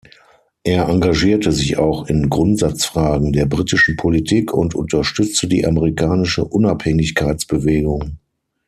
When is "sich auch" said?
1.51-2.07